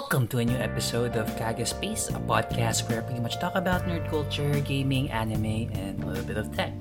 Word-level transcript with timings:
Welcome 0.00 0.32
to 0.32 0.38
a 0.38 0.44
new 0.48 0.56
episode 0.56 1.12
of 1.20 1.28
Kage 1.36 1.68
Space, 1.68 2.08
a 2.08 2.16
podcast 2.24 2.88
where 2.88 2.98
I 2.98 3.04
pretty 3.04 3.20
much 3.20 3.36
talk 3.36 3.52
about 3.52 3.84
nerd 3.84 4.08
culture, 4.08 4.48
gaming, 4.64 5.12
anime, 5.12 5.68
and 5.76 6.02
a 6.02 6.06
little 6.08 6.24
bit 6.24 6.38
of 6.40 6.48
tech. 6.56 6.72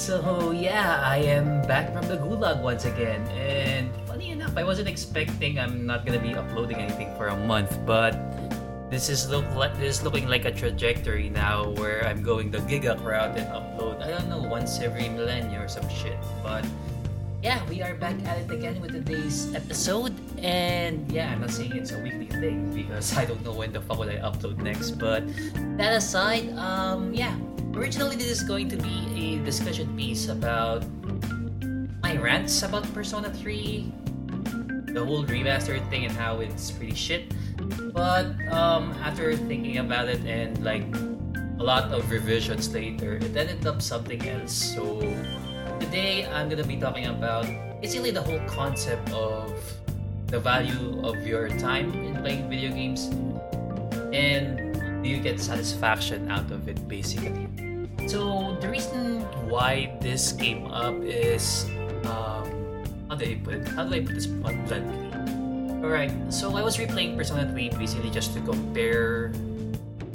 So 0.00 0.50
yeah, 0.50 0.96
I 1.04 1.18
am 1.28 1.60
back 1.68 1.92
from 1.92 2.08
the 2.08 2.16
gulag 2.16 2.64
once 2.64 2.88
again, 2.88 3.20
and 3.36 3.92
funny 4.08 4.30
enough, 4.30 4.56
I 4.56 4.64
wasn't 4.64 4.88
expecting 4.88 5.60
I'm 5.60 5.84
not 5.84 6.08
gonna 6.08 6.18
be 6.18 6.32
uploading 6.32 6.80
anything 6.80 7.12
for 7.20 7.28
a 7.28 7.36
month, 7.36 7.76
but 7.84 8.16
this 8.88 9.12
is 9.12 9.28
look 9.28 9.44
like 9.52 9.76
this 9.76 10.00
is 10.00 10.02
looking 10.02 10.24
like 10.26 10.48
a 10.48 10.50
trajectory 10.50 11.28
now 11.28 11.68
where 11.76 12.00
I'm 12.08 12.24
going 12.24 12.50
the 12.50 12.64
giga 12.64 12.96
route 12.96 13.36
and 13.36 13.44
upload. 13.52 14.00
I 14.00 14.08
don't 14.08 14.32
know 14.32 14.40
once 14.40 14.80
every 14.80 15.12
millennia 15.12 15.60
or 15.60 15.68
some 15.68 15.84
shit, 15.92 16.16
but 16.42 16.64
yeah, 17.44 17.60
we 17.68 17.82
are 17.82 17.94
back 17.94 18.16
at 18.24 18.38
it 18.38 18.50
again 18.50 18.80
with 18.80 18.92
today's 18.92 19.52
episode. 19.54 20.16
And 20.40 21.04
yeah, 21.12 21.28
I'm 21.28 21.42
not 21.42 21.50
saying 21.50 21.76
it's 21.76 21.92
a 21.92 22.00
weekly 22.00 22.32
thing 22.40 22.72
because 22.72 23.12
I 23.20 23.26
don't 23.26 23.44
know 23.44 23.52
when 23.52 23.70
the 23.70 23.82
fuck 23.82 23.98
will 24.00 24.08
I 24.08 24.16
upload 24.16 24.64
next. 24.64 24.92
But 24.92 25.28
that 25.76 25.92
aside, 25.92 26.48
um, 26.56 27.12
yeah, 27.12 27.36
originally 27.76 28.16
this 28.16 28.32
is 28.32 28.42
going 28.42 28.72
to 28.72 28.80
be 28.80 29.36
a 29.36 29.44
discussion 29.44 29.92
piece 29.94 30.28
about 30.32 30.88
my 32.00 32.16
rants 32.16 32.62
about 32.62 32.88
Persona 32.94 33.28
3, 33.28 33.92
the 34.96 35.04
whole 35.04 35.24
remastered 35.28 35.84
thing, 35.90 36.06
and 36.08 36.16
how 36.16 36.40
it's 36.40 36.70
pretty 36.70 36.96
shit. 36.96 37.36
But 37.92 38.32
um, 38.48 38.96
after 39.04 39.36
thinking 39.36 39.84
about 39.84 40.08
it 40.08 40.24
and 40.24 40.64
like 40.64 40.88
a 41.60 41.62
lot 41.62 41.92
of 41.92 42.10
revisions 42.10 42.72
later, 42.72 43.20
it 43.20 43.36
ended 43.36 43.66
up 43.66 43.82
something 43.82 44.26
else. 44.26 44.52
So 44.52 44.96
Today, 45.80 46.26
I'm 46.26 46.48
gonna 46.48 46.64
be 46.64 46.76
talking 46.76 47.06
about 47.06 47.46
basically 47.80 48.10
the 48.10 48.22
whole 48.22 48.40
concept 48.46 49.10
of 49.12 49.50
the 50.26 50.38
value 50.38 51.02
of 51.02 51.26
your 51.26 51.48
time 51.48 51.92
in 51.94 52.14
playing 52.22 52.48
video 52.48 52.70
games 52.70 53.10
and 54.14 54.74
do 55.02 55.10
you 55.10 55.18
get 55.18 55.38
satisfaction 55.38 56.30
out 56.30 56.50
of 56.50 56.68
it 56.68 56.78
basically. 56.88 57.46
So 58.06 58.56
the 58.60 58.68
reason 58.68 59.22
why 59.50 59.98
this 60.00 60.32
came 60.32 60.66
up 60.70 60.94
is 61.02 61.66
um, 62.06 62.46
how 63.08 63.16
do 63.16 63.26
I 63.26 63.38
put 63.42 63.54
it? 63.54 63.68
How 63.68 63.84
do 63.84 63.94
I 63.94 64.00
put 64.00 64.14
this 64.14 64.26
bluntly? 64.26 64.82
Alright, 65.84 66.14
so 66.32 66.56
I 66.56 66.62
was 66.62 66.78
replaying 66.78 67.16
Persona 67.16 67.50
3 67.50 67.70
basically 67.76 68.10
just 68.10 68.32
to 68.34 68.40
compare 68.40 69.28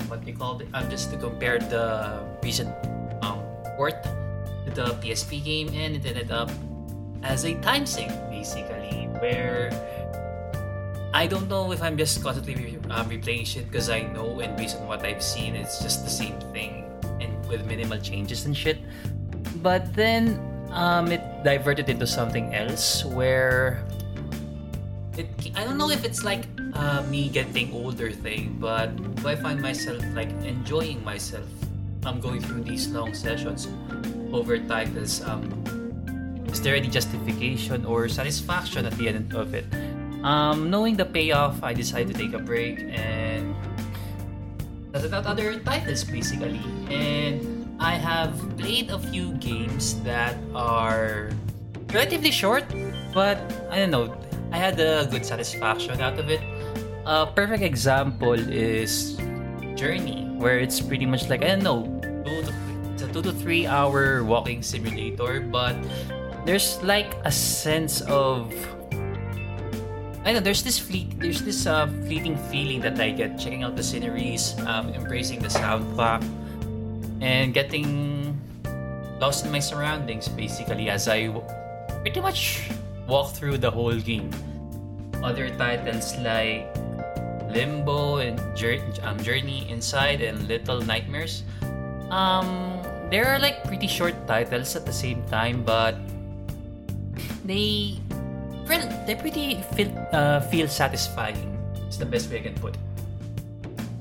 what 0.07 0.25
they 0.25 0.31
called 0.31 0.63
it, 0.63 0.69
um, 0.73 0.89
just 0.89 1.11
to 1.11 1.17
compare 1.17 1.59
the 1.59 2.25
recent 2.41 2.73
um, 3.21 3.43
port 3.77 4.01
the 4.75 4.95
PSP 5.01 5.43
game 5.43 5.67
and 5.73 5.95
it 5.95 6.05
ended 6.05 6.31
up 6.31 6.49
as 7.23 7.45
a 7.45 7.55
time 7.61 7.85
sink 7.85 8.11
basically 8.29 9.07
where 9.19 9.71
I 11.13 11.27
don't 11.27 11.49
know 11.49 11.71
if 11.71 11.81
I'm 11.81 11.97
just 11.97 12.21
constantly 12.23 12.55
re- 12.55 12.79
um, 12.89 13.09
replaying 13.09 13.45
shit 13.45 13.67
because 13.67 13.89
I 13.89 14.01
know 14.01 14.39
and 14.39 14.55
based 14.55 14.77
on 14.77 14.87
what 14.87 15.03
I've 15.03 15.23
seen 15.23 15.55
it's 15.55 15.81
just 15.81 16.03
the 16.03 16.09
same 16.09 16.39
thing 16.53 16.85
and 17.19 17.33
with 17.49 17.65
minimal 17.65 17.99
changes 17.99 18.45
and 18.45 18.55
shit. 18.55 18.77
But 19.61 19.93
then 19.95 20.39
um, 20.71 21.11
it 21.11 21.21
diverted 21.43 21.89
into 21.89 22.05
something 22.05 22.53
else 22.53 23.03
where 23.03 23.83
it 25.17 25.27
I 25.55 25.63
don't 25.65 25.77
know 25.77 25.89
if 25.89 26.05
it's 26.05 26.23
like 26.23 26.45
uh, 26.73 27.03
me 27.09 27.27
getting 27.27 27.73
older 27.73 28.11
thing 28.11 28.55
but 28.59 28.95
do 29.15 29.27
I 29.27 29.35
find 29.35 29.59
myself 29.59 29.99
like 30.13 30.29
enjoying 30.45 31.03
myself 31.03 31.45
I'm 32.05 32.21
going 32.21 32.39
through 32.39 32.63
these 32.63 32.87
long 32.87 33.13
sessions 33.13 33.67
over 34.31 34.57
titles, 34.57 35.21
um, 35.23 35.49
is 36.51 36.61
there 36.61 36.75
any 36.75 36.87
justification 36.87 37.85
or 37.85 38.09
satisfaction 38.09 38.85
at 38.85 38.93
the 38.97 39.07
end 39.07 39.33
of 39.33 39.53
it? 39.53 39.65
Um, 40.23 40.69
knowing 40.69 40.97
the 40.97 41.05
payoff, 41.05 41.63
I 41.63 41.73
decided 41.73 42.13
to 42.13 42.19
take 42.19 42.33
a 42.33 42.39
break 42.39 42.79
and 42.89 43.55
test 44.91 45.13
out 45.13 45.25
other 45.25 45.59
titles 45.59 46.03
basically. 46.03 46.59
And 46.89 47.69
I 47.79 47.95
have 47.95 48.35
played 48.57 48.89
a 48.89 48.99
few 48.99 49.33
games 49.39 50.01
that 50.03 50.35
are 50.53 51.31
relatively 51.93 52.31
short, 52.31 52.65
but 53.13 53.39
I 53.71 53.79
don't 53.79 53.91
know. 53.91 54.17
I 54.51 54.57
had 54.57 54.79
a 54.79 55.07
good 55.09 55.25
satisfaction 55.25 56.01
out 56.01 56.19
of 56.19 56.29
it. 56.29 56.41
A 57.05 57.25
perfect 57.25 57.63
example 57.63 58.33
is 58.33 59.15
Journey, 59.75 60.27
where 60.37 60.59
it's 60.59 60.81
pretty 60.81 61.05
much 61.05 61.29
like 61.29 61.43
I 61.43 61.55
don't 61.55 61.63
know, 61.63 61.85
two 63.11 63.21
to 63.21 63.31
three 63.31 63.65
hour 63.65 64.23
walking 64.23 64.61
simulator, 64.61 65.39
but 65.41 65.75
there's 66.45 66.81
like 66.83 67.13
a 67.25 67.31
sense 67.31 68.01
of 68.01 68.53
I 70.23 70.33
don't 70.33 70.33
know 70.33 70.45
there's 70.45 70.63
this 70.63 70.77
fleet 70.77 71.19
there's 71.19 71.41
this 71.41 71.65
uh, 71.65 71.87
fleeting 72.05 72.37
feeling 72.51 72.81
that 72.81 72.99
I 72.99 73.11
get 73.11 73.39
checking 73.39 73.63
out 73.63 73.75
the 73.75 73.83
sceneries, 73.83 74.57
um, 74.67 74.93
embracing 74.93 75.39
the 75.39 75.47
soundtrack, 75.49 76.23
and 77.21 77.53
getting 77.53 78.37
lost 79.19 79.45
in 79.45 79.51
my 79.51 79.59
surroundings 79.59 80.27
basically 80.27 80.89
as 80.89 81.07
I 81.07 81.27
pretty 82.01 82.21
much 82.21 82.69
walk 83.07 83.33
through 83.33 83.57
the 83.57 83.71
whole 83.71 83.95
game. 83.99 84.31
Other 85.23 85.49
titles 85.57 86.15
like 86.23 86.71
Limbo 87.51 88.17
and 88.17 88.39
um, 89.03 89.17
Journey 89.19 89.69
Inside 89.69 90.21
and 90.21 90.47
Little 90.47 90.81
Nightmares. 90.81 91.43
Um, 92.09 92.79
there 93.09 93.25
are 93.27 93.39
like 93.39 93.65
pretty 93.65 93.87
short 93.87 94.13
titles 94.27 94.75
at 94.75 94.85
the 94.85 94.93
same 94.93 95.25
time, 95.27 95.65
but 95.65 95.97
they 97.43 97.97
they're 98.69 99.17
pretty 99.17 99.61
feel 99.73 99.89
uh, 100.13 100.39
feel 100.53 100.69
satisfying. 100.69 101.57
It's 101.89 101.97
the 101.97 102.05
best 102.05 102.29
way 102.29 102.39
I 102.39 102.53
can 102.53 102.57
put 102.61 102.77
it. 102.77 102.83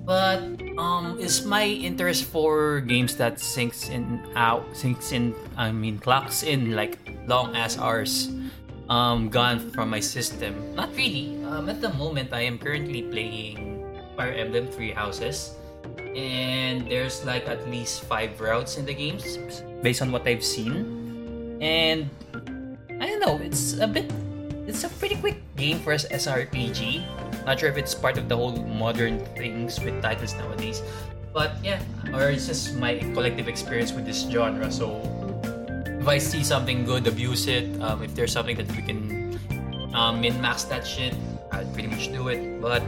But 0.04 0.40
um, 0.76 1.20
is 1.20 1.44
my 1.44 1.64
interest 1.64 2.24
for 2.24 2.80
games 2.80 3.16
that 3.16 3.40
sinks 3.40 3.88
in 3.88 4.24
out 4.36 4.64
sinks 4.72 5.12
in 5.12 5.34
I 5.56 5.72
mean 5.72 5.98
clocks 5.98 6.44
in 6.44 6.76
like 6.76 6.96
long 7.28 7.56
ass 7.56 7.76
hours 7.76 8.32
um 8.88 9.28
gone 9.28 9.72
from 9.72 9.88
my 9.88 10.00
system? 10.00 10.52
Not 10.76 10.92
really. 10.96 11.36
Um, 11.44 11.68
at 11.68 11.80
the 11.80 11.92
moment, 11.96 12.32
I 12.32 12.44
am 12.44 12.56
currently 12.60 13.04
playing 13.08 13.84
Fire 14.16 14.32
Emblem 14.32 14.68
Three 14.68 14.92
Houses 14.92 15.57
and 16.16 16.90
there's 16.90 17.24
like 17.24 17.48
at 17.48 17.68
least 17.70 18.04
five 18.04 18.40
routes 18.40 18.76
in 18.76 18.86
the 18.86 18.94
games 18.94 19.38
based 19.82 20.02
on 20.02 20.10
what 20.10 20.26
I've 20.26 20.44
seen. 20.44 21.58
And 21.60 22.10
I 23.00 23.06
don't 23.06 23.20
know, 23.20 23.38
it's 23.42 23.78
a 23.78 23.86
bit 23.86 24.10
it's 24.68 24.84
a 24.84 24.88
pretty 25.00 25.16
quick 25.16 25.40
game 25.56 25.80
for 25.80 25.92
an 25.92 25.98
SRPG. 26.12 27.00
Not 27.46 27.58
sure 27.58 27.70
if 27.70 27.78
it's 27.78 27.94
part 27.94 28.18
of 28.18 28.28
the 28.28 28.36
whole 28.36 28.52
modern 28.68 29.24
things 29.34 29.80
with 29.80 30.02
titles 30.02 30.34
nowadays. 30.34 30.82
But 31.32 31.56
yeah, 31.64 31.80
or 32.12 32.28
it's 32.28 32.46
just 32.46 32.76
my 32.76 32.98
collective 33.16 33.48
experience 33.48 33.92
with 33.92 34.04
this 34.04 34.28
genre. 34.28 34.70
So 34.70 35.00
if 35.86 36.06
I 36.06 36.18
see 36.18 36.44
something 36.44 36.84
good, 36.84 37.06
abuse 37.06 37.48
it. 37.48 37.80
Um, 37.80 38.02
if 38.02 38.14
there's 38.14 38.32
something 38.32 38.56
that 38.56 38.68
we 38.76 38.82
can 38.82 39.40
um, 39.94 40.20
min 40.20 40.38
max 40.40 40.64
that 40.64 40.86
shit, 40.86 41.14
I'd 41.50 41.72
pretty 41.72 41.88
much 41.88 42.12
do 42.12 42.28
it. 42.28 42.60
But 42.60 42.82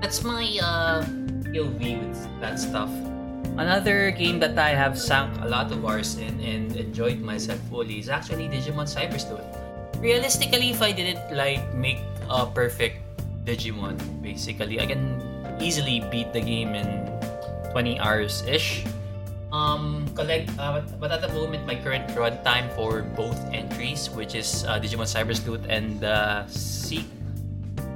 that's 0.00 0.22
my 0.22 0.44
uh, 0.60 1.04
POV 1.52 2.08
with 2.08 2.16
that 2.40 2.58
stuff. 2.58 2.88
Another 3.60 4.10
game 4.10 4.40
that 4.40 4.56
I 4.56 4.72
have 4.72 4.96
sunk 4.96 5.36
a 5.44 5.48
lot 5.48 5.68
of 5.68 5.84
hours 5.84 6.16
in 6.16 6.40
and 6.40 6.72
enjoyed 6.72 7.20
myself 7.20 7.60
fully 7.68 8.00
is 8.00 8.08
actually 8.08 8.48
Digimon 8.48 8.88
Cyber 8.88 9.20
Sleuth. 9.20 9.44
Realistically, 10.00 10.72
if 10.72 10.80
I 10.80 10.90
didn't 10.90 11.20
like 11.36 11.60
make 11.76 12.00
a 12.32 12.48
perfect 12.48 13.04
Digimon, 13.44 14.00
basically, 14.24 14.80
I 14.80 14.86
can 14.88 15.20
easily 15.60 16.00
beat 16.10 16.32
the 16.32 16.40
game 16.40 16.72
in 16.74 17.12
20 17.76 18.00
hours 18.00 18.42
ish. 18.48 18.88
Um, 19.52 20.08
collect, 20.16 20.48
uh, 20.56 20.80
but 20.96 21.12
at 21.12 21.20
the 21.20 21.28
moment, 21.28 21.68
my 21.68 21.76
current 21.76 22.08
runtime 22.16 22.72
for 22.72 23.04
both 23.12 23.36
entries, 23.52 24.08
which 24.08 24.34
is 24.34 24.64
uh, 24.64 24.80
Digimon 24.80 25.04
Cyber 25.04 25.36
Sleuth 25.36 25.68
and 25.68 26.00
the 26.00 26.48
uh, 26.48 26.48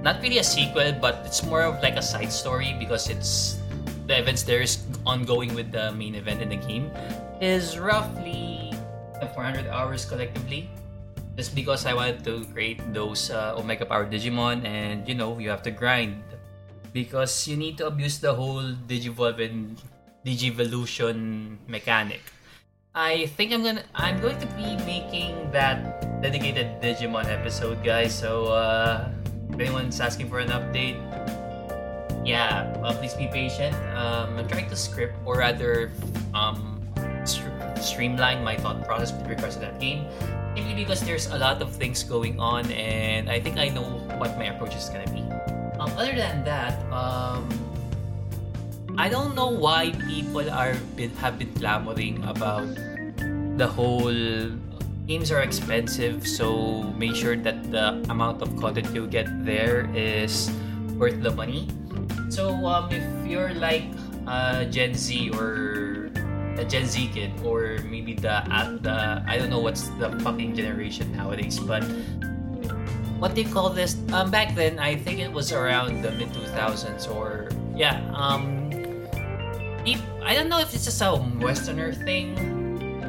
not 0.06 0.22
really 0.22 0.38
a 0.38 0.46
sequel, 0.46 0.94
but 1.02 1.26
it's 1.26 1.42
more 1.42 1.66
of 1.66 1.82
like 1.82 1.98
a 1.98 2.06
side 2.06 2.30
story 2.30 2.78
because 2.78 3.10
it's 3.10 3.58
the 4.06 4.14
events 4.14 4.46
there 4.46 4.62
is 4.62 4.86
ongoing 5.02 5.50
with 5.58 5.74
the 5.74 5.90
main 5.98 6.14
event 6.14 6.38
in 6.38 6.46
the 6.46 6.62
game 6.62 6.94
is 7.42 7.74
roughly 7.74 8.70
400 9.34 9.66
hours 9.66 10.06
collectively. 10.06 10.70
Just 11.34 11.58
because 11.58 11.84
I 11.84 11.92
wanted 11.92 12.22
to 12.22 12.46
create 12.54 12.80
those 12.94 13.34
uh, 13.34 13.58
Omega 13.58 13.84
Power 13.84 14.06
Digimon, 14.06 14.64
and 14.64 15.04
you 15.04 15.12
know 15.12 15.36
you 15.36 15.50
have 15.50 15.60
to 15.68 15.74
grind 15.74 16.22
because 16.94 17.44
you 17.44 17.58
need 17.58 17.76
to 17.76 17.90
abuse 17.90 18.16
the 18.22 18.32
whole 18.32 18.72
Digivolve 18.88 19.42
and 19.44 19.76
Digivolution 20.24 21.58
mechanic. 21.68 22.24
I 22.96 23.28
think 23.36 23.52
I'm 23.52 23.60
gonna 23.60 23.84
I'm 23.92 24.16
going 24.24 24.40
to 24.40 24.48
be 24.56 24.80
making 24.88 25.36
that 25.52 26.00
dedicated 26.24 26.80
Digimon 26.80 27.28
episode, 27.28 27.84
guys. 27.84 28.16
So 28.16 28.48
uh, 28.56 29.12
if 29.52 29.60
anyone's 29.60 30.00
asking 30.00 30.28
for 30.28 30.38
an 30.38 30.48
update, 30.48 30.98
yeah, 32.26 32.74
please 32.98 33.14
be 33.14 33.28
patient. 33.28 33.74
Um, 33.94 34.36
I'm 34.38 34.48
trying 34.48 34.68
to 34.68 34.76
script 34.76 35.14
or 35.24 35.38
rather 35.38 35.92
um, 36.34 36.82
st- 37.24 37.78
streamline 37.78 38.42
my 38.42 38.56
thought 38.56 38.84
process 38.84 39.12
with 39.12 39.28
regards 39.28 39.54
to 39.56 39.60
that 39.62 39.78
game. 39.78 40.06
Simply 40.56 40.74
because 40.74 41.00
there's 41.02 41.26
a 41.28 41.38
lot 41.38 41.60
of 41.60 41.70
things 41.76 42.02
going 42.02 42.40
on, 42.40 42.64
and 42.72 43.28
I 43.28 43.38
think 43.38 43.58
I 43.58 43.68
know 43.68 43.84
what 44.16 44.36
my 44.38 44.50
approach 44.50 44.74
is 44.74 44.88
gonna 44.88 45.06
be. 45.12 45.20
Um, 45.78 45.92
other 46.00 46.16
than 46.16 46.42
that, 46.44 46.80
um, 46.90 47.44
I 48.96 49.08
don't 49.08 49.36
know 49.36 49.52
why 49.52 49.92
people 50.08 50.48
are 50.48 50.74
been, 50.96 51.12
have 51.20 51.38
been 51.38 51.52
clamoring 51.54 52.24
about 52.24 52.66
the 53.60 53.68
whole 53.68 54.08
games 55.06 55.30
are 55.30 55.40
expensive, 55.40 56.26
so 56.26 56.82
make 56.98 57.14
sure 57.14 57.36
that 57.36 57.70
the 57.70 58.02
amount 58.10 58.42
of 58.42 58.50
content 58.58 58.90
you 58.92 59.06
get 59.06 59.30
there 59.46 59.88
is 59.94 60.50
worth 60.98 61.22
the 61.22 61.30
money. 61.30 61.70
So 62.28 62.50
um, 62.66 62.90
if 62.90 63.06
you're 63.26 63.54
like 63.54 63.86
a 64.26 64.66
Gen 64.66 64.94
Z 64.94 65.30
or 65.30 66.10
a 66.58 66.64
Gen 66.66 66.86
Z 66.86 67.10
kid 67.14 67.30
or 67.46 67.78
maybe 67.86 68.14
the 68.14 68.42
the 68.82 69.22
I 69.26 69.38
don't 69.38 69.50
know 69.50 69.62
what's 69.62 69.88
the 70.02 70.10
fucking 70.26 70.58
generation 70.58 71.14
nowadays, 71.14 71.58
but 71.62 71.86
what 73.22 73.36
you 73.36 73.46
call 73.46 73.70
this? 73.70 73.96
Um, 74.12 74.30
back 74.30 74.54
then 74.54 74.78
I 74.78 74.96
think 74.96 75.20
it 75.20 75.30
was 75.30 75.52
around 75.52 76.02
the 76.02 76.10
mid 76.12 76.34
2000s 76.34 77.06
or 77.14 77.48
yeah. 77.78 78.02
Um, 78.12 78.66
I 80.26 80.34
don't 80.34 80.48
know 80.48 80.58
if 80.58 80.74
it's 80.74 80.84
just 80.84 81.00
a 81.00 81.14
Westerner 81.38 81.94
thing, 81.94 82.34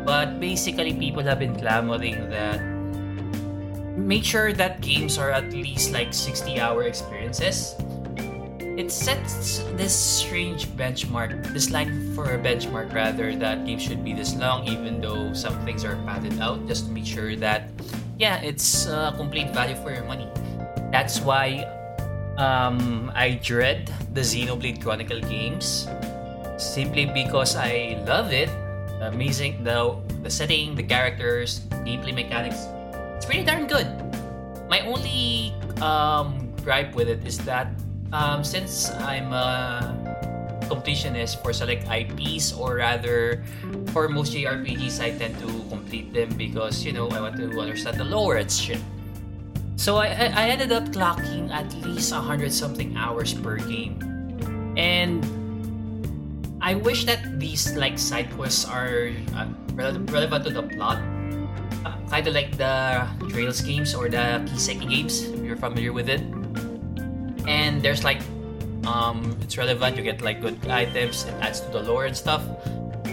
but 0.07 0.39
basically 0.39 0.95
people 0.95 1.21
have 1.21 1.37
been 1.43 1.51
clamoring 1.59 2.31
that 2.31 2.63
make 3.99 4.23
sure 4.23 4.55
that 4.55 4.79
games 4.79 5.19
are 5.19 5.35
at 5.35 5.51
least 5.51 5.91
like 5.91 6.15
60 6.15 6.61
hour 6.63 6.87
experiences 6.87 7.75
it 8.77 8.91
sets 8.91 9.65
this 9.73 9.89
strange 9.89 10.69
benchmark, 10.77 11.49
this 11.51 11.71
line 11.71 12.13
for 12.13 12.29
a 12.29 12.37
benchmark 12.37 12.93
rather, 12.93 13.35
that 13.35 13.65
games 13.65 13.81
should 13.81 14.05
be 14.05 14.13
this 14.13 14.35
long, 14.37 14.67
even 14.67 15.01
though 15.01 15.33
some 15.33 15.57
things 15.65 15.83
are 15.83 15.97
padded 16.05 16.39
out, 16.39 16.61
just 16.67 16.85
to 16.85 16.91
make 16.91 17.05
sure 17.05 17.35
that, 17.35 17.73
yeah, 18.19 18.37
it's 18.41 18.85
a 18.85 19.15
complete 19.17 19.49
value 19.49 19.75
for 19.81 19.91
your 19.91 20.05
money. 20.05 20.29
That's 20.91 21.19
why 21.19 21.65
um, 22.37 23.11
I 23.15 23.41
dread 23.41 23.91
the 24.13 24.21
Xenoblade 24.21 24.79
Chronicle 24.79 25.21
games, 25.21 25.89
simply 26.61 27.09
because 27.09 27.55
I 27.55 27.97
love 28.05 28.31
it. 28.31 28.49
Amazing, 29.01 29.63
the 29.63 29.93
the 30.23 30.29
setting, 30.29 30.73
the 30.73 30.83
characters, 30.83 31.61
gameplay 31.85 32.13
mechanics. 32.13 32.65
It's 33.15 33.25
pretty 33.25 33.45
darn 33.45 33.69
good. 33.69 33.85
My 34.69 34.81
only 34.89 35.53
um, 35.81 36.49
gripe 36.65 36.95
with 36.97 37.07
it 37.07 37.21
is 37.25 37.37
that 37.45 37.69
um, 38.11 38.43
since 38.43 38.89
I'm 39.05 39.31
a 39.33 39.93
completionist 40.65 41.41
for 41.43 41.53
select 41.53 41.85
IPs, 41.87 42.51
or 42.53 42.81
rather, 42.81 43.43
for 43.93 44.09
most 44.09 44.33
JRPGs, 44.33 44.99
I 44.99 45.13
tend 45.15 45.37
to 45.39 45.47
complete 45.69 46.11
them 46.13 46.33
because 46.35 46.83
you 46.83 46.91
know 46.91 47.07
I 47.09 47.21
want 47.21 47.37
to 47.37 47.47
understand 47.53 47.97
the 48.01 48.05
lore 48.05 48.41
shit. 48.49 48.81
So 49.77 49.97
I, 49.97 50.33
I 50.33 50.49
ended 50.49 50.73
up 50.73 50.89
clocking 50.89 51.53
at 51.53 51.69
least 51.85 52.11
hundred 52.11 52.51
something 52.51 52.97
hours 52.97 53.33
per 53.33 53.57
game, 53.61 54.01
and 54.75 55.21
I 56.67 56.75
wish 56.75 57.07
that 57.07 57.39
these 57.39 57.79
like 57.79 57.95
side 57.95 58.27
quests 58.35 58.67
are 58.67 59.15
uh, 59.39 59.47
relevant 59.71 60.43
to 60.43 60.51
the 60.51 60.67
plot, 60.67 60.99
uh, 61.87 61.95
kind 62.11 62.27
of 62.27 62.35
like 62.35 62.59
the 62.59 63.07
Trails 63.31 63.63
games 63.63 63.95
or 63.95 64.11
the 64.11 64.43
Kiseki 64.51 64.83
games. 64.83 65.23
If 65.23 65.39
you're 65.47 65.55
familiar 65.55 65.95
with 65.95 66.11
it 66.11 66.19
and 67.47 67.79
there's 67.79 68.03
like 68.03 68.19
um, 68.83 69.31
it's 69.39 69.55
relevant. 69.57 69.95
You 69.95 70.03
get 70.03 70.19
like 70.19 70.41
good 70.43 70.59
items. 70.67 71.23
It 71.23 71.39
adds 71.39 71.63
to 71.63 71.71
the 71.71 71.87
lore 71.87 72.03
and 72.03 72.17
stuff. 72.17 72.43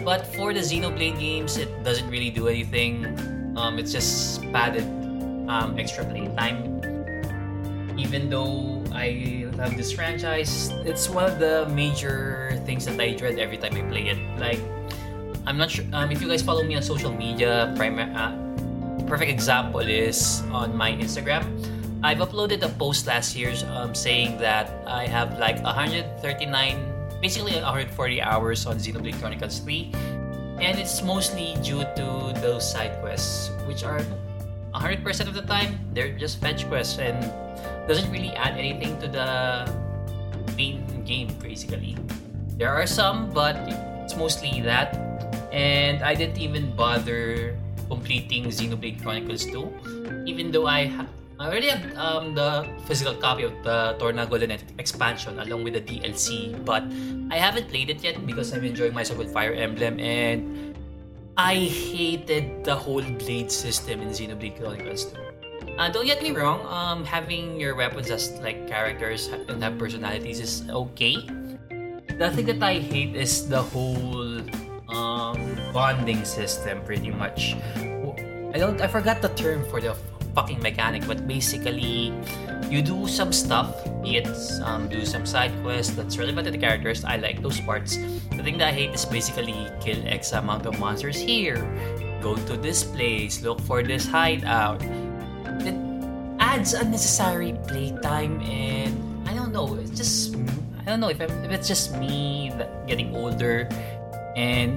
But 0.02 0.26
for 0.34 0.50
the 0.52 0.58
Xenoblade 0.58 1.22
games, 1.22 1.56
it 1.56 1.70
doesn't 1.84 2.10
really 2.10 2.30
do 2.30 2.48
anything. 2.50 3.06
Um, 3.54 3.78
it's 3.78 3.92
just 3.92 4.42
padded 4.50 4.82
um, 5.46 5.78
extra 5.78 6.02
playtime. 6.02 6.82
Even 7.94 8.28
though 8.30 8.73
I 8.94 9.50
love 9.58 9.76
this 9.76 9.90
franchise, 9.90 10.70
it's 10.86 11.10
one 11.10 11.26
of 11.26 11.38
the 11.38 11.66
major 11.74 12.56
things 12.64 12.86
that 12.86 12.98
I 13.00 13.12
dread 13.14 13.38
every 13.38 13.58
time 13.58 13.74
I 13.74 13.82
play 13.82 14.06
it. 14.06 14.18
Like, 14.38 14.62
I'm 15.46 15.58
not 15.58 15.70
sure 15.70 15.84
um, 15.92 16.10
if 16.10 16.22
you 16.22 16.28
guys 16.28 16.42
follow 16.42 16.62
me 16.62 16.76
on 16.76 16.82
social 16.82 17.12
media. 17.12 17.74
Prim- 17.76 17.98
uh, 17.98 18.32
perfect 19.06 19.30
example 19.30 19.80
is 19.80 20.42
on 20.52 20.76
my 20.76 20.92
Instagram. 20.92 21.42
I've 22.02 22.18
uploaded 22.18 22.62
a 22.62 22.68
post 22.68 23.06
last 23.06 23.34
year 23.34 23.52
um, 23.74 23.94
saying 23.94 24.38
that 24.38 24.70
I 24.86 25.06
have 25.06 25.38
like 25.38 25.62
139, 25.62 26.14
basically 27.20 27.52
140 27.58 28.22
hours 28.22 28.64
on 28.64 28.76
Xenoblade 28.78 29.18
Chronicles 29.18 29.58
3, 29.58 29.90
and 30.62 30.78
it's 30.78 31.02
mostly 31.02 31.56
due 31.62 31.82
to 31.82 32.32
those 32.40 32.62
side 32.62 33.00
quests, 33.02 33.50
which 33.66 33.82
are 33.82 34.00
100% 34.72 35.28
of 35.28 35.34
the 35.34 35.42
time 35.42 35.78
they're 35.92 36.16
just 36.16 36.40
fetch 36.40 36.68
quests 36.68 36.98
and 36.98 37.18
doesn't 37.86 38.10
really 38.10 38.32
add 38.36 38.56
anything 38.56 38.98
to 39.00 39.08
the 39.08 39.68
main 40.56 40.84
game 41.04 41.28
basically. 41.40 41.96
There 42.56 42.70
are 42.70 42.86
some, 42.86 43.30
but 43.30 43.56
it's 44.04 44.16
mostly 44.16 44.60
that, 44.62 44.94
and 45.52 46.02
I 46.02 46.14
didn't 46.14 46.38
even 46.38 46.74
bother 46.76 47.58
completing 47.88 48.46
Xenoblade 48.46 49.02
Chronicles 49.02 49.44
2, 49.46 50.24
even 50.26 50.50
though 50.50 50.66
I 50.66 50.86
ha- 50.86 51.10
I 51.38 51.50
already 51.50 51.66
have 51.66 51.82
um, 51.98 52.34
the 52.34 52.62
physical 52.86 53.14
copy 53.14 53.42
of 53.42 53.52
the 53.64 53.96
Torna 53.98 54.24
Golden 54.24 54.54
expansion 54.78 55.38
along 55.40 55.64
with 55.64 55.74
the 55.74 55.82
DLC, 55.82 56.54
but 56.64 56.86
I 57.30 57.36
haven't 57.42 57.68
played 57.68 57.90
it 57.90 58.04
yet 58.04 58.24
because 58.24 58.54
I'm 58.54 58.62
enjoying 58.62 58.94
myself 58.94 59.18
with 59.18 59.32
Fire 59.32 59.52
Emblem 59.52 59.98
and 59.98 60.78
I 61.36 61.56
hated 61.66 62.62
the 62.62 62.76
whole 62.76 63.02
blade 63.02 63.50
system 63.50 64.00
in 64.00 64.10
Xenoblade 64.10 64.62
Chronicles 64.62 65.10
2. 65.10 65.33
Uh, 65.74 65.90
don't 65.90 66.06
get 66.06 66.22
me 66.22 66.30
wrong, 66.30 66.62
um, 66.70 67.04
having 67.04 67.58
your 67.58 67.74
weapons 67.74 68.10
as 68.10 68.30
like 68.38 68.68
characters 68.68 69.26
and 69.26 69.58
have 69.62 69.76
personalities 69.76 70.38
is 70.38 70.62
okay. 70.70 71.18
The 72.14 72.30
thing 72.30 72.46
that 72.46 72.62
I 72.62 72.78
hate 72.78 73.16
is 73.16 73.48
the 73.48 73.60
whole 73.60 74.38
um, 74.94 75.38
bonding 75.74 76.24
system, 76.24 76.78
pretty 76.86 77.10
much. 77.10 77.58
I 78.54 78.62
don't. 78.62 78.78
I 78.80 78.86
forgot 78.86 79.18
the 79.18 79.34
term 79.34 79.66
for 79.66 79.80
the 79.82 79.98
fucking 80.38 80.62
mechanic, 80.62 81.10
but 81.10 81.26
basically, 81.26 82.14
you 82.70 82.78
do 82.78 83.10
some 83.10 83.34
stuff, 83.34 83.74
be 83.98 84.22
it 84.22 84.30
um, 84.62 84.86
do 84.86 85.02
some 85.02 85.26
side 85.26 85.50
quests 85.66 85.98
that's 85.98 86.14
relevant 86.18 86.46
to 86.46 86.52
the 86.54 86.58
characters. 86.58 87.02
I 87.02 87.18
like 87.18 87.42
those 87.42 87.58
parts. 87.58 87.98
The 88.30 88.46
thing 88.46 88.58
that 88.62 88.70
I 88.70 88.72
hate 88.72 88.94
is 88.94 89.02
basically 89.04 89.58
kill 89.82 89.98
X 90.06 90.30
amount 90.38 90.66
of 90.66 90.78
monsters 90.78 91.18
here, 91.18 91.58
go 92.22 92.38
to 92.46 92.54
this 92.54 92.86
place, 92.86 93.42
look 93.42 93.58
for 93.66 93.82
this 93.82 94.06
hideout. 94.06 94.78
Adds 96.44 96.76
unnecessary 96.76 97.56
playtime, 97.64 98.44
and 98.44 98.92
I 99.24 99.32
don't 99.32 99.50
know. 99.50 99.80
It's 99.80 99.96
just 99.96 100.36
I 100.84 100.92
don't 100.92 101.00
know 101.00 101.08
if, 101.08 101.16
if 101.18 101.50
it's 101.50 101.66
just 101.66 101.96
me 101.96 102.52
getting 102.86 103.16
older, 103.16 103.64
and 104.36 104.76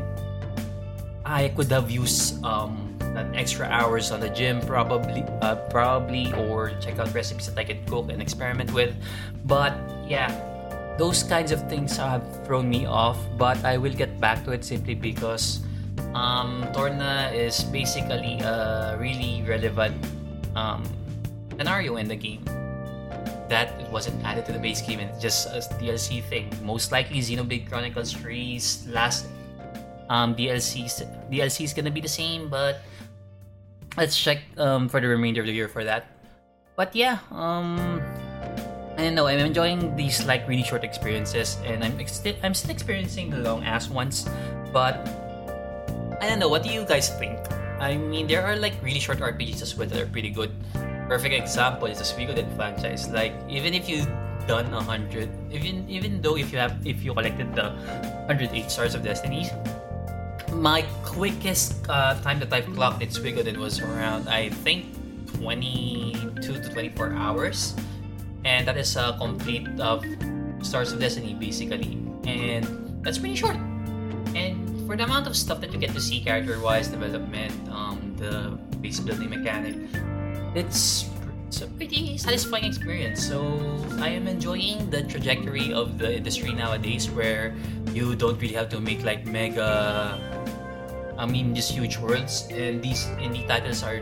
I 1.27 1.51
could 1.51 1.67
have 1.75 1.91
used 1.91 2.39
um, 2.47 2.87
extra 3.35 3.67
hours 3.67 4.11
on 4.11 4.19
the 4.23 4.29
gym 4.29 4.61
probably 4.61 5.27
uh, 5.43 5.59
probably 5.67 6.31
or 6.47 6.71
check 6.79 6.99
out 6.99 7.13
recipes 7.13 7.51
that 7.51 7.59
I 7.59 7.63
could 7.63 7.85
cook 7.87 8.11
and 8.11 8.21
experiment 8.21 8.71
with 8.73 8.95
but 9.45 9.73
yeah 10.07 10.29
those 10.97 11.23
kinds 11.23 11.51
of 11.51 11.67
things 11.69 11.97
have 11.97 12.23
thrown 12.45 12.69
me 12.69 12.85
off 12.85 13.17
but 13.37 13.57
I 13.65 13.77
will 13.77 13.93
get 13.93 14.19
back 14.19 14.45
to 14.45 14.51
it 14.51 14.63
simply 14.63 14.95
because 14.95 15.61
um, 16.13 16.65
Torna 16.73 17.31
is 17.33 17.63
basically 17.63 18.39
a 18.39 18.97
really 18.99 19.43
relevant 19.47 19.97
um, 20.55 20.83
scenario 21.57 21.97
in 21.97 22.07
the 22.07 22.15
game 22.15 22.43
that 23.49 23.71
wasn't 23.91 24.15
added 24.23 24.45
to 24.45 24.51
the 24.51 24.59
base 24.59 24.81
game 24.81 24.99
and 24.99 25.09
just 25.19 25.47
a 25.47 25.59
DLC 25.79 26.21
thing. 26.23 26.51
Most 26.63 26.91
likely 26.91 27.19
Xenoblade 27.19 27.69
Chronicles 27.69 28.13
3's 28.13 28.87
last 28.89 29.25
um, 30.09 30.35
DLC 30.35 30.87
DLC 31.31 31.63
is 31.63 31.73
gonna 31.73 31.91
be 31.91 32.01
the 32.01 32.11
same, 32.11 32.49
but 32.49 32.81
let's 33.97 34.15
check 34.15 34.43
um, 34.57 34.87
for 34.87 34.99
the 34.99 35.07
remainder 35.07 35.41
of 35.41 35.47
the 35.47 35.53
year 35.53 35.67
for 35.67 35.83
that. 35.83 36.07
But 36.75 36.95
yeah, 36.95 37.19
um, 37.31 38.01
I 38.97 39.01
don't 39.01 39.15
know. 39.15 39.27
I'm 39.27 39.39
enjoying 39.39 39.95
these 39.95 40.25
like 40.25 40.47
really 40.47 40.63
short 40.63 40.83
experiences, 40.83 41.57
and 41.65 41.83
I'm 41.83 41.99
ex- 41.99 42.21
I'm 42.43 42.53
still 42.53 42.71
experiencing 42.71 43.31
the 43.31 43.39
long 43.39 43.63
ass 43.63 43.89
ones. 43.89 44.29
But 44.71 45.01
I 46.21 46.29
don't 46.29 46.39
know. 46.39 46.49
What 46.49 46.63
do 46.63 46.69
you 46.69 46.85
guys 46.85 47.09
think? 47.17 47.39
I 47.79 47.97
mean, 47.97 48.27
there 48.27 48.45
are 48.45 48.55
like 48.55 48.73
really 48.81 48.99
short 48.99 49.19
RPGs 49.19 49.61
as 49.61 49.75
well 49.75 49.87
that 49.87 49.99
are 49.99 50.09
pretty 50.09 50.29
good. 50.29 50.51
Perfect 51.07 51.33
example 51.33 51.87
is 51.87 51.99
the 51.99 52.03
Suikoden 52.03 52.53
franchise. 52.55 53.07
Like 53.09 53.33
even 53.47 53.73
if 53.73 53.87
you 53.87 54.05
done 54.47 54.73
a 54.73 54.81
hundred, 54.81 55.29
even 55.51 55.87
even 55.87 56.21
though 56.21 56.35
if 56.35 56.51
you 56.51 56.59
have 56.59 56.75
if 56.87 57.03
you 57.03 57.13
collected 57.13 57.55
the 57.55 57.71
hundred 58.27 58.51
eight 58.51 58.71
stars 58.71 58.95
of 58.95 59.03
Destiny, 59.03 59.47
my 60.51 60.83
quickest 61.03 61.87
uh, 61.89 62.19
time 62.21 62.39
that 62.39 62.51
I've 62.51 62.67
clocked 62.73 63.03
in 63.03 63.09
Suikoden 63.09 63.57
was 63.57 63.79
around, 63.79 64.27
I 64.27 64.49
think, 64.63 64.91
22 65.39 66.41
to 66.41 66.69
24 66.71 67.13
hours. 67.13 67.75
And 68.45 68.67
that 68.67 68.77
is 68.77 68.95
a 68.95 69.15
complete 69.19 69.67
of 69.79 70.03
Stars 70.61 70.91
of 70.91 70.99
Destiny, 70.99 71.35
basically. 71.35 71.99
And 72.25 72.65
that's 73.03 73.17
pretty 73.17 73.35
short. 73.35 73.57
And 74.35 74.87
for 74.87 74.95
the 74.95 75.03
amount 75.03 75.27
of 75.27 75.35
stuff 75.35 75.59
that 75.61 75.71
you 75.73 75.79
get 75.79 75.91
to 75.93 76.01
see 76.01 76.21
character-wise, 76.21 76.87
development, 76.87 77.53
um, 77.69 78.15
the 78.17 78.57
base 78.79 78.99
building 78.99 79.29
mechanic, 79.29 79.75
it's 80.57 81.05
it's 81.47 81.61
a 81.61 81.67
pretty 81.77 82.17
satisfying 82.17 82.65
experience. 82.65 83.21
So 83.21 83.45
I 84.01 84.09
am 84.09 84.27
enjoying 84.27 84.89
the 84.89 85.05
trajectory 85.05 85.71
of 85.71 86.01
the 86.01 86.17
industry 86.17 86.51
nowadays 86.51 87.09
where 87.09 87.55
you 87.93 88.17
don't 88.17 88.41
really 88.41 88.57
have 88.57 88.67
to 88.73 88.81
make 88.81 89.05
like 89.05 89.25
mega 89.29 90.17
I 91.17 91.25
mean 91.25 91.53
these 91.53 91.69
huge 91.69 91.97
worlds 91.97 92.49
and 92.51 92.81
these 92.81 93.05
indie 93.17 93.47
titles 93.47 93.81
are 93.81 94.01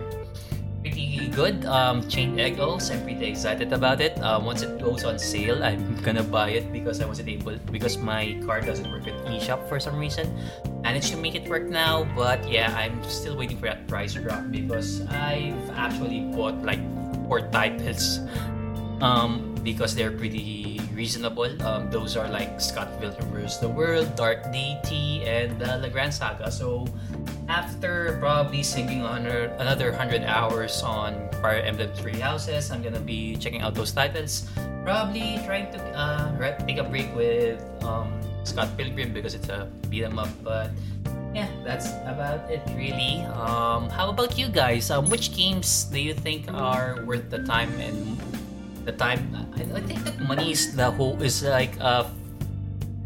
good. 1.35 1.67
Um 1.67 2.07
Chained 2.07 2.39
I'm 2.39 3.03
pretty 3.03 3.27
excited 3.27 3.75
about 3.75 3.99
it. 3.99 4.15
Um, 4.23 4.47
once 4.47 4.63
it 4.63 4.79
goes 4.79 5.03
on 5.03 5.19
sale, 5.19 5.59
I'm 5.63 5.99
gonna 5.99 6.23
buy 6.23 6.55
it 6.55 6.71
because 6.71 7.03
I 7.03 7.05
wasn't 7.05 7.27
able 7.27 7.59
because 7.69 7.99
my 7.99 8.39
card 8.47 8.65
doesn't 8.65 8.89
work 8.89 9.05
at 9.05 9.13
eShop 9.27 9.67
for 9.67 9.79
some 9.79 9.99
reason. 9.99 10.31
Managed 10.81 11.11
to 11.11 11.17
make 11.17 11.35
it 11.35 11.49
work 11.51 11.67
now, 11.67 12.07
but 12.15 12.39
yeah, 12.47 12.71
I'm 12.71 13.03
still 13.03 13.35
waiting 13.35 13.59
for 13.59 13.67
that 13.67 13.85
price 13.87 14.15
drop 14.15 14.47
because 14.49 15.03
I've 15.11 15.69
actually 15.75 16.31
bought 16.31 16.63
like 16.63 16.79
four 17.27 17.43
titles 17.51 18.23
um, 19.01 19.55
because 19.63 19.93
they're 19.93 20.15
pretty 20.15 20.79
reasonable. 20.95 21.51
Um, 21.67 21.91
those 21.91 22.15
are 22.15 22.29
like 22.29 22.61
Scott 22.61 22.87
Pilgrim 22.99 23.27
vs. 23.35 23.59
the 23.59 23.67
World, 23.67 24.15
Dark 24.15 24.51
Deity, 24.51 25.27
and 25.27 25.61
uh, 25.61 25.83
Grand 25.89 26.13
Saga. 26.13 26.49
So 26.51 26.87
after 27.47 28.17
probably 28.19 28.63
sinking 28.63 29.05
another 29.05 29.53
another 29.61 29.91
hundred 29.93 30.23
hours 30.23 30.81
on 30.81 31.29
Fire 31.41 31.61
Emblem 31.61 31.91
Three 31.93 32.17
Houses, 32.17 32.71
I'm 32.71 32.81
gonna 32.81 33.03
be 33.03 33.35
checking 33.37 33.61
out 33.61 33.75
those 33.75 33.91
titles. 33.91 34.49
Probably 34.83 35.41
trying 35.45 35.71
to 35.73 35.79
uh, 35.97 36.29
take 36.65 36.77
a 36.77 36.85
break 36.85 37.09
with 37.15 37.61
um, 37.83 38.13
Scott 38.43 38.69
Pilgrim 38.77 39.13
because 39.13 39.33
it's 39.33 39.49
a 39.49 39.69
beat 39.89 40.05
'em 40.05 40.17
up, 40.17 40.29
but 40.45 40.69
yeah, 41.33 41.49
that's 41.65 41.89
about 42.05 42.49
it 42.49 42.61
really. 42.77 43.21
Um, 43.33 43.89
how 43.89 44.09
about 44.09 44.37
you 44.37 44.47
guys? 44.49 44.89
Um, 44.89 45.09
which 45.09 45.33
games 45.35 45.85
do 45.89 45.99
you 45.99 46.13
think 46.13 46.49
are 46.53 47.01
worth 47.05 47.29
the 47.29 47.41
time 47.43 47.73
and 47.81 48.17
the 48.85 48.93
time? 48.93 49.21
I, 49.57 49.61
I 49.61 49.81
think 49.81 50.01
that 50.05 50.17
money 50.21 50.51
is 50.53 50.73
the 50.75 50.89
whole 50.89 51.17
is 51.21 51.43
like 51.43 51.73
uh 51.81 52.05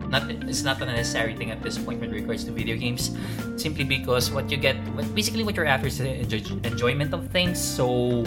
not 0.09 0.29
it's 0.29 0.63
not 0.63 0.81
a 0.81 0.85
necessary 0.85 1.35
thing 1.35 1.51
at 1.51 1.61
this 1.61 1.77
point 1.77 2.01
with 2.01 2.11
regards 2.11 2.43
to 2.45 2.51
video 2.51 2.75
games 2.75 3.15
simply 3.55 3.83
because 3.83 4.31
what 4.31 4.49
you 4.49 4.57
get 4.57 4.77
basically 5.15 5.43
what 5.43 5.55
you're 5.55 5.69
after 5.69 5.87
is 5.87 5.99
enjoyment 6.01 7.13
of 7.13 7.27
things. 7.29 7.61
So 7.61 8.25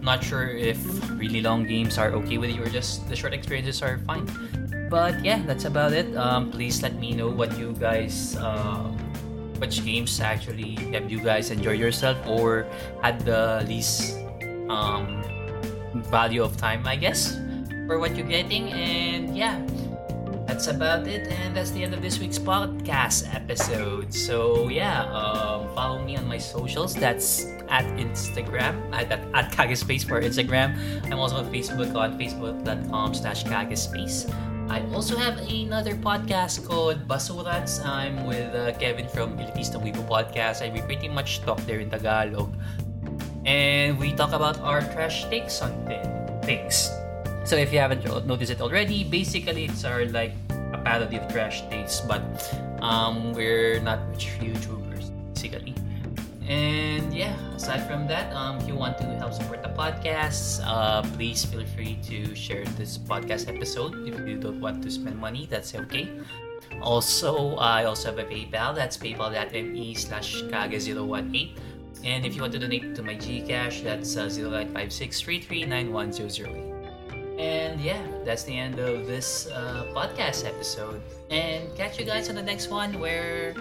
not 0.00 0.22
sure 0.22 0.48
if 0.48 0.78
really 1.16 1.40
long 1.40 1.64
games 1.64 1.96
are 1.96 2.12
okay 2.24 2.36
with 2.36 2.52
you 2.52 2.62
or 2.62 2.68
just 2.68 3.08
the 3.08 3.16
short 3.16 3.32
experiences 3.32 3.82
are 3.82 3.98
fine. 4.06 4.28
But 4.90 5.24
yeah 5.24 5.42
that's 5.46 5.64
about 5.64 5.92
it. 5.92 6.14
Um, 6.16 6.52
please 6.52 6.82
let 6.82 6.96
me 6.96 7.12
know 7.16 7.28
what 7.28 7.56
you 7.58 7.72
guys 7.80 8.36
uh, 8.36 8.92
which 9.58 9.84
games 9.84 10.20
actually 10.20 10.76
have 10.92 11.10
you 11.10 11.20
guys 11.20 11.50
enjoy 11.50 11.72
yourself 11.72 12.18
or 12.26 12.66
had 13.02 13.20
the 13.24 13.64
least 13.66 14.18
um, 14.68 15.22
value 16.10 16.42
of 16.42 16.56
time, 16.56 16.86
I 16.86 16.96
guess, 16.96 17.38
for 17.86 17.98
what 17.98 18.16
you're 18.16 18.26
getting. 18.26 18.72
And 18.72 19.36
yeah, 19.36 19.60
that's 20.64 20.76
about 20.76 21.06
it. 21.06 21.28
And 21.28 21.56
that's 21.56 21.70
the 21.70 21.84
end 21.84 21.92
of 21.92 22.00
this 22.00 22.18
week's 22.18 22.38
podcast 22.38 23.28
episode. 23.34 24.14
So 24.14 24.68
yeah, 24.68 25.04
um, 25.12 25.68
follow 25.76 26.00
me 26.00 26.16
on 26.16 26.26
my 26.26 26.38
socials. 26.38 26.94
That's 26.94 27.52
at 27.68 27.84
Instagram, 28.00 28.80
at, 28.92 29.12
at, 29.12 29.20
at 29.34 29.52
Kagespace 29.52 30.08
for 30.08 30.20
Instagram. 30.20 30.72
I'm 31.12 31.20
also 31.20 31.36
on 31.36 31.52
Facebook 31.52 31.92
on 31.94 32.16
facebook.com 32.18 33.12
slash 33.12 33.44
Kagespace. 33.44 34.24
I 34.70 34.80
also 34.96 35.16
have 35.16 35.36
another 35.44 35.92
podcast 36.00 36.64
called 36.64 37.06
Basurats. 37.06 37.84
I'm 37.84 38.24
with 38.24 38.48
uh, 38.54 38.72
Kevin 38.80 39.08
from 39.08 39.36
Elitista 39.36 39.76
Weibo 39.76 40.08
Podcast, 40.08 40.64
and 40.64 40.72
we 40.72 40.80
pretty 40.80 41.08
much 41.08 41.44
talk 41.44 41.60
there 41.68 41.80
in 41.80 41.90
Tagalog. 41.90 42.56
And 43.44 44.00
we 44.00 44.16
talk 44.16 44.32
about 44.32 44.56
our 44.64 44.80
trash 44.80 45.28
takes 45.28 45.60
on 45.60 45.76
things. 46.40 46.88
So 47.44 47.56
if 47.60 47.74
you 47.74 47.78
haven't 47.78 48.08
noticed 48.24 48.52
it 48.52 48.62
already, 48.62 49.04
basically 49.04 49.68
it's 49.68 49.84
our 49.84 50.06
like 50.08 50.32
parody 50.84 51.16
of 51.16 51.26
trash 51.32 51.66
takes, 51.68 52.00
but 52.00 52.22
um, 52.80 53.32
we're 53.32 53.80
not 53.80 53.98
rich 54.10 54.28
YouTubers, 54.38 55.10
basically. 55.32 55.74
And 56.46 57.12
yeah, 57.14 57.34
aside 57.56 57.88
from 57.88 58.06
that, 58.08 58.30
um, 58.34 58.58
if 58.60 58.68
you 58.68 58.74
want 58.74 58.98
to 58.98 59.04
help 59.16 59.32
support 59.32 59.62
the 59.62 59.70
podcast, 59.70 60.60
uh, 60.62 61.00
please 61.16 61.44
feel 61.44 61.64
free 61.72 61.96
to 62.04 62.34
share 62.34 62.64
this 62.76 62.98
podcast 62.98 63.48
episode. 63.48 64.06
If 64.06 64.20
you 64.28 64.36
don't 64.36 64.60
want 64.60 64.82
to 64.82 64.90
spend 64.90 65.16
money, 65.16 65.46
that's 65.48 65.74
okay. 65.74 66.10
Also, 66.82 67.56
I 67.56 67.84
also 67.84 68.10
have 68.10 68.18
a 68.18 68.24
PayPal. 68.24 68.74
That's 68.74 68.98
paypal.me 68.98 69.94
slash 69.94 70.42
kage018. 70.42 71.56
And 72.04 72.26
if 72.26 72.34
you 72.34 72.42
want 72.42 72.52
to 72.52 72.58
donate 72.58 72.94
to 72.94 73.02
my 73.02 73.14
Gcash, 73.14 73.82
that's 73.82 74.16
uh, 74.18 74.26
0956339108. 74.26 75.64
And 75.64 76.73
yeah, 77.84 78.00
that's 78.24 78.44
the 78.44 78.56
end 78.56 78.80
of 78.80 79.06
this 79.06 79.46
uh, 79.52 79.84
podcast 79.92 80.48
episode. 80.48 81.02
And 81.28 81.68
catch 81.76 82.00
you 82.00 82.06
guys 82.08 82.30
on 82.30 82.34
the 82.34 82.42
next 82.42 82.72
one 82.72 82.98
where 82.98 83.52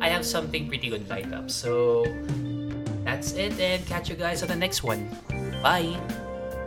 I 0.00 0.12
have 0.12 0.26
something 0.26 0.68
pretty 0.68 0.90
good 0.90 1.08
lined 1.08 1.32
up. 1.32 1.50
So 1.50 2.04
that's 3.02 3.32
it, 3.32 3.56
and 3.58 3.80
catch 3.86 4.10
you 4.10 4.16
guys 4.16 4.42
on 4.42 4.48
the 4.48 4.60
next 4.60 4.84
one. 4.84 5.08
Bye. 5.64 5.96